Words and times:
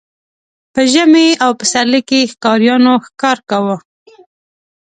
په 0.73 0.81
ژمي 0.91 1.27
او 1.43 1.51
پسرلي 1.59 2.01
کې 2.09 2.29
ښکاریانو 2.31 2.93
ښکار 3.05 3.37
کاوه. 3.49 3.77